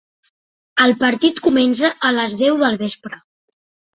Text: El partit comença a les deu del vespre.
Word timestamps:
El 0.85 0.93
partit 1.01 1.41
comença 1.49 1.91
a 2.09 2.11
les 2.17 2.35
deu 2.39 2.57
del 2.63 2.79
vespre. 2.83 3.21